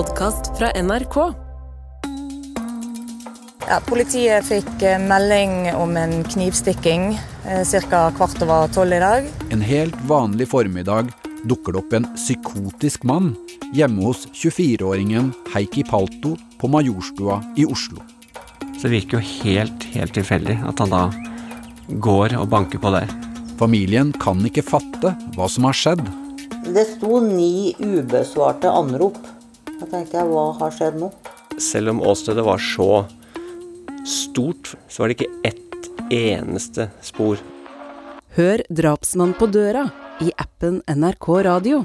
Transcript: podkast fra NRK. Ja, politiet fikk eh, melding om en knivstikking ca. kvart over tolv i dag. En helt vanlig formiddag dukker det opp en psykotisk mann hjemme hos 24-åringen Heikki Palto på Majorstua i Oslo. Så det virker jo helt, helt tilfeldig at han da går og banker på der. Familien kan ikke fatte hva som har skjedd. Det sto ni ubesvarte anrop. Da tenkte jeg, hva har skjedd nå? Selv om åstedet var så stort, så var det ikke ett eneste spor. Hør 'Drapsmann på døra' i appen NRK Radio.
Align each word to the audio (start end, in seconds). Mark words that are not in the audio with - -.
podkast 0.00 0.58
fra 0.58 0.70
NRK. 0.82 1.16
Ja, 3.68 3.80
politiet 3.84 4.46
fikk 4.48 4.82
eh, 4.86 5.00
melding 5.02 5.74
om 5.76 5.92
en 6.00 6.22
knivstikking 6.24 7.18
ca. 7.44 8.00
kvart 8.16 8.40
over 8.46 8.70
tolv 8.72 8.96
i 8.96 9.00
dag. 9.02 9.26
En 9.52 9.60
helt 9.60 9.98
vanlig 10.08 10.46
formiddag 10.48 11.10
dukker 11.50 11.76
det 11.76 11.82
opp 11.82 11.92
en 11.98 12.06
psykotisk 12.14 13.04
mann 13.10 13.34
hjemme 13.76 14.06
hos 14.06 14.24
24-åringen 14.32 15.34
Heikki 15.52 15.84
Palto 15.90 16.32
på 16.60 16.70
Majorstua 16.72 17.36
i 17.60 17.66
Oslo. 17.68 18.00
Så 18.78 18.86
det 18.86 18.94
virker 18.94 19.18
jo 19.18 19.34
helt, 19.42 19.84
helt 19.92 20.16
tilfeldig 20.16 20.56
at 20.70 20.80
han 20.80 20.94
da 20.94 21.02
går 22.00 22.38
og 22.40 22.48
banker 22.54 22.80
på 22.80 22.94
der. 22.96 23.12
Familien 23.60 24.14
kan 24.16 24.40
ikke 24.48 24.64
fatte 24.64 25.12
hva 25.36 25.50
som 25.52 25.68
har 25.68 25.76
skjedd. 25.76 26.06
Det 26.70 26.86
sto 26.94 27.20
ni 27.20 27.74
ubesvarte 27.76 28.72
anrop. 28.72 29.20
Da 29.80 29.88
tenkte 29.88 30.18
jeg, 30.18 30.28
hva 30.28 30.50
har 30.60 30.74
skjedd 30.76 30.98
nå? 31.00 31.08
Selv 31.60 31.94
om 31.94 32.02
åstedet 32.04 32.44
var 32.44 32.60
så 32.60 33.06
stort, 34.04 34.74
så 34.88 35.02
var 35.02 35.10
det 35.10 35.16
ikke 35.16 35.32
ett 35.48 35.88
eneste 36.12 36.90
spor. 37.04 37.40
Hør 38.36 38.62
'Drapsmann 38.68 39.32
på 39.34 39.48
døra' 39.50 39.88
i 40.20 40.30
appen 40.36 40.82
NRK 40.86 41.28
Radio. 41.48 41.80